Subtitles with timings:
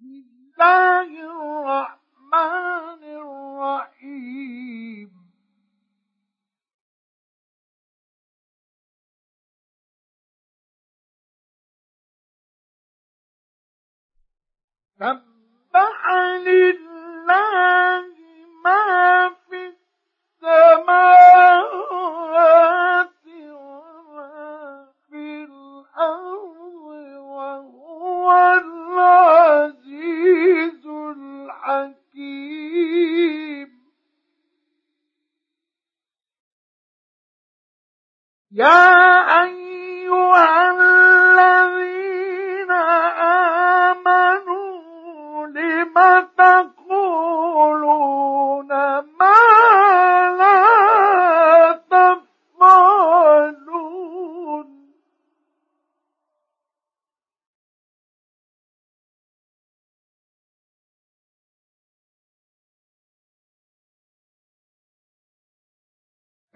[0.00, 5.10] الله الرحمن الرحيم.
[14.98, 16.00] سبح
[16.46, 18.04] لله
[18.64, 18.84] ما
[19.48, 20.75] في السماوات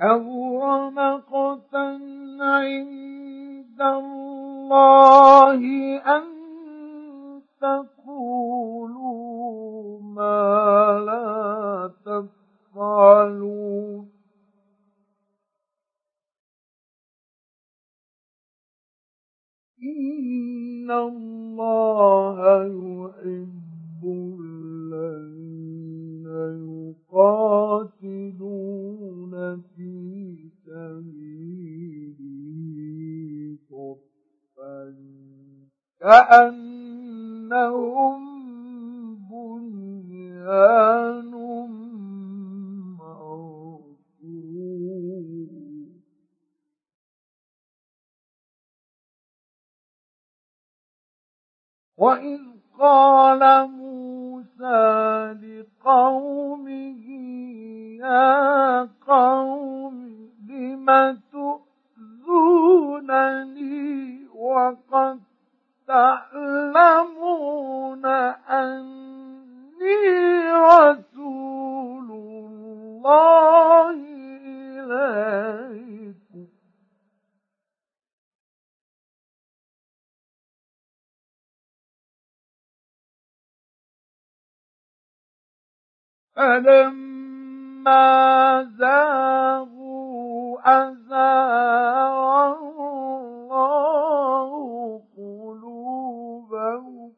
[0.00, 2.00] كبر مقتا
[2.40, 5.60] عند الله
[6.16, 6.22] أن
[7.60, 7.99] تقولوا
[10.20, 11.92] ما لا
[12.74, 14.10] تفعلون.
[19.82, 24.02] إن الله يحب
[24.40, 26.26] الذين
[27.12, 28.42] يقاتلون
[29.76, 29.92] في
[30.66, 32.20] سبيله
[33.70, 34.80] صفا
[36.00, 36.59] كأنهم
[52.80, 57.06] قال موسى لقومه
[58.00, 60.10] يا قوم
[60.90, 61.18] لم
[62.26, 65.20] تؤذونني وقد
[65.88, 68.04] تعلمون
[68.50, 70.02] أني
[70.52, 73.90] رسول الله
[74.80, 75.99] إليكم
[86.40, 88.08] فلما
[88.78, 94.50] زاغوا أزاغ الله
[95.16, 97.12] قلوبهم.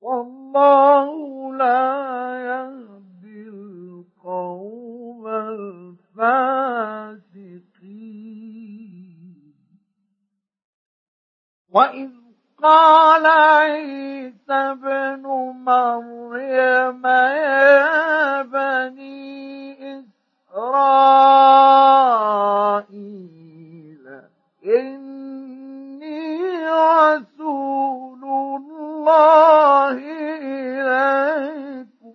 [0.00, 1.10] والله
[1.56, 1.86] لا
[2.50, 6.34] يهدي القوم الفاسقين.
[11.70, 12.10] وإذ
[12.62, 14.74] قال عيسى
[16.54, 20.84] مريم يا بني إسرائيل.
[24.64, 29.98] إني رسول الله
[30.78, 32.14] إليكم.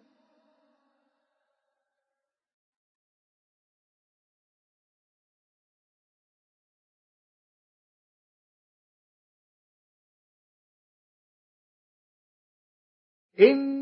[13.40, 13.79] إني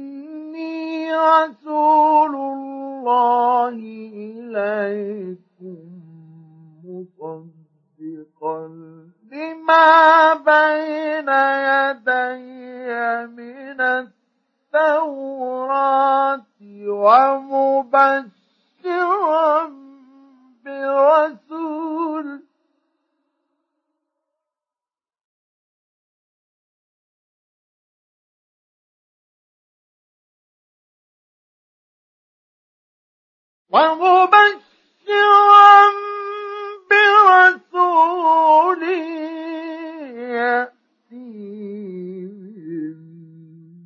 [1.18, 3.70] رسول الله
[4.14, 5.78] إليكم
[6.86, 8.60] مصدقا
[9.32, 11.30] لما بين
[11.70, 12.38] يدي
[13.28, 13.80] من
[14.74, 16.46] التوراة
[18.08, 19.68] ومبشرا
[20.66, 22.47] برسول
[33.70, 35.58] ومبشرا
[36.90, 38.84] برسول
[40.34, 40.78] يأتي
[42.28, 42.98] من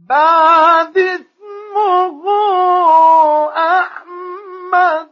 [0.10, 2.22] بعد اسمه
[3.80, 5.12] أحمد.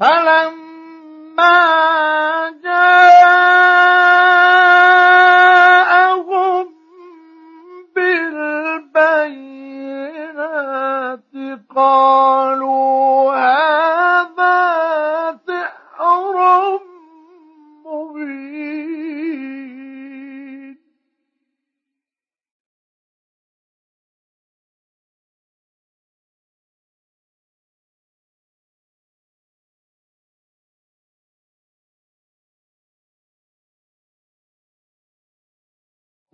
[0.00, 1.50] فلما
[2.64, 2.93] جاءهم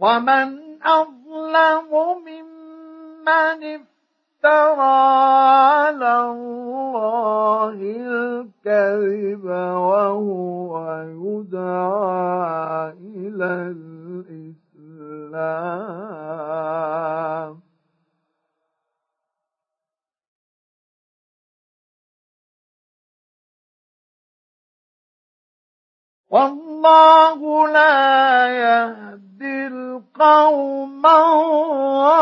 [0.01, 0.49] ومن
[0.83, 1.91] أظلم
[2.25, 10.73] ممن افترى على الله الكذب وهو
[11.05, 13.75] يدعى إلى
[14.25, 15.21] الإسلام.
[26.31, 29.10] والله لا يهدي
[30.21, 32.21] القوم الظالمين.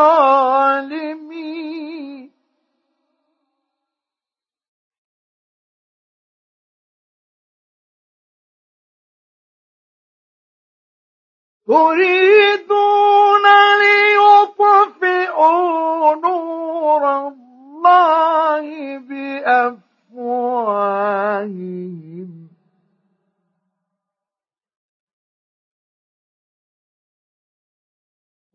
[11.67, 12.98] تريدون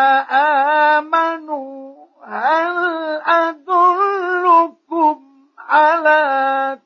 [0.98, 1.94] آمنوا
[2.27, 2.77] هل
[3.25, 5.21] أدلكم
[5.69, 6.80] على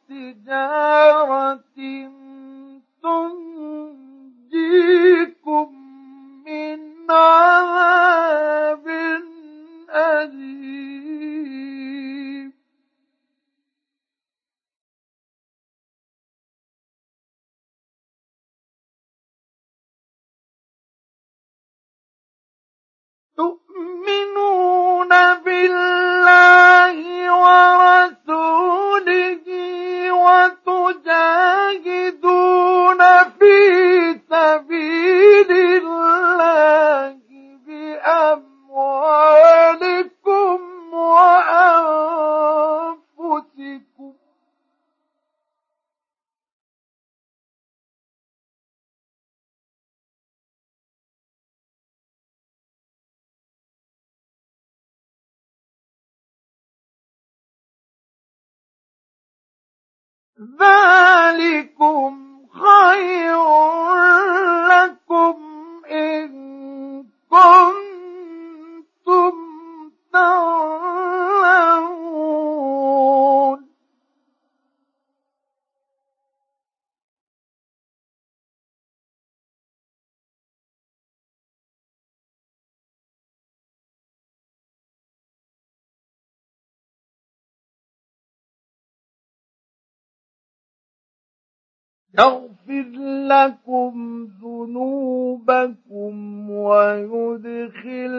[92.20, 92.88] يغفر
[93.28, 96.14] لكم ذنوبكم
[96.50, 98.14] ويدخلكم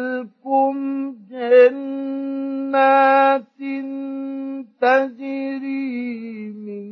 [1.31, 3.09] جنات
[4.81, 6.89] تجري من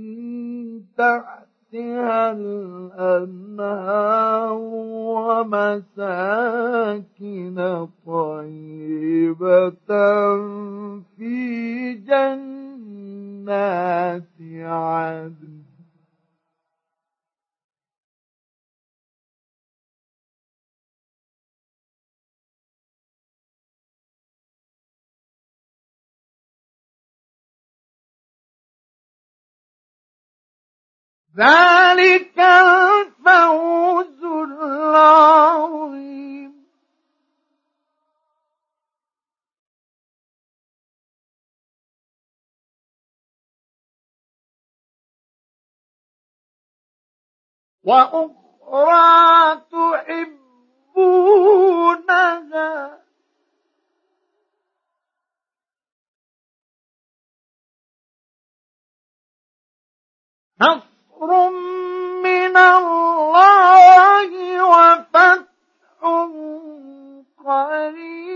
[0.98, 3.86] تحتها الأنهار
[5.96, 6.66] ومساكن
[8.06, 8.15] طيبة.
[31.36, 35.76] ذلك الفوز العظيم.
[47.84, 49.62] وأخرى
[50.96, 51.46] تحبونها.
[60.60, 60.85] نصر
[61.26, 61.50] نصر
[62.22, 64.30] من الله
[64.62, 65.42] وفتح
[67.46, 68.26] قريب.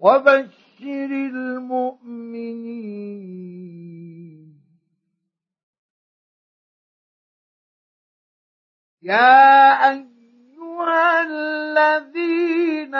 [0.00, 2.28] وبشر المؤمنين
[9.08, 12.94] يا أيها الذين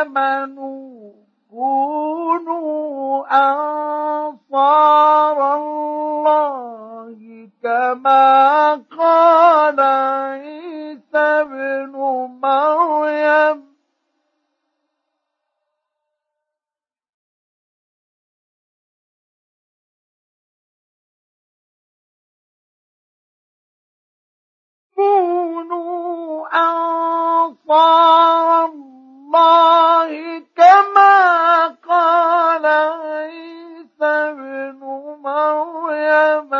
[0.00, 1.12] آمنوا
[1.50, 3.26] كونوا
[4.30, 7.16] أنصار الله
[7.62, 9.80] كما قال
[24.96, 28.04] كونوا أنصار
[28.64, 34.80] الله كما قال عيسى ابن
[35.22, 36.53] مريم.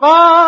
[0.00, 0.47] قال